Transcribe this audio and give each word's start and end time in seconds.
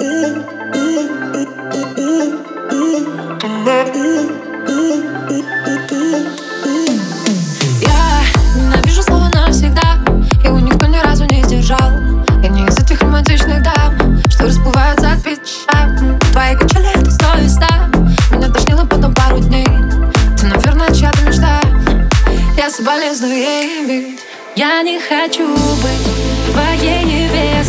Я 0.00 0.06
ненавижу 8.54 9.02
слово 9.02 9.28
навсегда 9.34 9.98
Его 10.44 10.60
никто 10.60 10.86
ни 10.86 10.98
разу 10.98 11.24
не 11.24 11.42
сдержал. 11.42 11.90
Я 12.44 12.48
не 12.48 12.64
из 12.64 12.78
этих 12.78 13.02
романтичных 13.02 13.60
дам 13.64 14.22
Что 14.30 14.44
расплываются 14.44 15.10
от 15.10 15.22
печали. 15.24 16.16
Твои 16.30 16.54
качели 16.54 16.90
это 16.94 17.10
сто 17.10 17.36
и 17.36 17.48
ста. 17.48 17.90
Меня 18.30 18.50
тошнило 18.50 18.84
потом 18.84 19.12
пару 19.12 19.40
дней. 19.40 19.66
Ты, 20.38 20.46
наверное, 20.46 20.94
чья-то 20.94 21.22
мечта. 21.22 21.60
Я 22.56 22.70
соболезную 22.70 23.34
ей, 23.34 23.84
ведь 23.84 24.20
Я 24.54 24.80
не 24.82 25.00
хочу 25.00 25.48
быть 25.48 26.52
твоей 26.52 27.02
невестой 27.02 27.67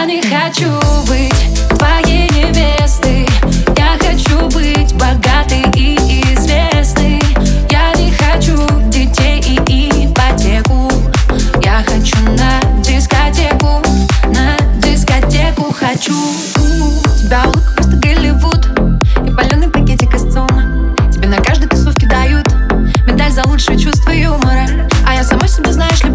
Я 0.00 0.06
не 0.06 0.22
хочу 0.22 0.80
быть 1.08 1.76
твоей 1.76 2.26
невестой. 2.30 3.28
Я 3.76 3.98
хочу 3.98 4.48
быть 4.48 4.94
богатой 4.94 5.62
и 5.76 5.94
известной 6.32 7.20
Я 7.68 7.92
не 7.98 8.10
хочу 8.10 8.56
детей 8.88 9.60
и 9.68 10.06
ипотеку. 10.06 10.90
Я 11.62 11.84
хочу 11.86 12.16
на 12.30 12.62
дискотеку 12.80 13.82
На 14.28 14.56
дискотеку 14.78 15.70
хочу. 15.70 16.16
Тебя 17.18 17.42
улыбка 17.44 17.72
просто 17.74 17.96
Голливуд 17.96 18.68
И 19.28 19.30
паленый 19.32 19.68
пакетик 19.68 20.14
из 20.14 20.32
ЦУМа. 20.32 20.96
Тебе 21.12 21.28
на 21.28 21.42
каждой 21.42 21.68
тусовке 21.68 22.06
дают 22.06 22.46
Медаль 23.06 23.32
за 23.32 23.46
лучшее 23.46 23.78
чувство 23.78 24.12
юмора. 24.12 24.66
А 25.06 25.14
я 25.14 25.22
сама 25.22 25.46
себе, 25.46 25.74
знаешь 25.74 26.02
ли, 26.04 26.10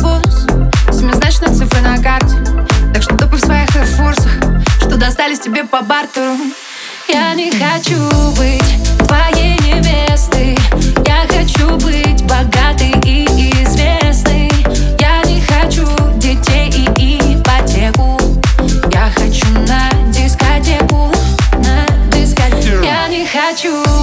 Что 4.96 5.08
достались 5.08 5.40
тебе 5.42 5.66
по 5.66 5.82
бартеру 5.82 6.38
Я 7.10 7.34
не 7.34 7.52
хочу 7.52 8.00
быть 8.38 8.64
твоей 9.06 9.58
невестой. 9.58 10.58
Я 11.06 11.28
хочу 11.28 11.76
быть 11.80 12.24
богатой 12.24 12.94
и 13.04 13.26
известной. 13.26 14.50
Я 14.98 15.22
не 15.24 15.42
хочу 15.42 15.86
детей 16.16 16.88
и 16.98 17.18
ипотеку. 17.36 18.18
Я 18.94 19.12
хочу 19.14 19.50
на 19.68 19.92
дискотеку, 20.14 21.12
на 21.58 21.86
дискотеку 22.10 22.86
Я 22.86 23.10
не 23.10 23.26
хочу 23.26 23.95